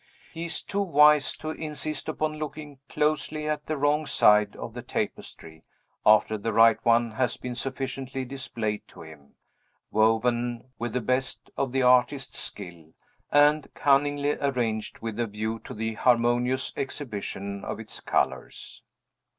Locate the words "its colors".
17.79-18.81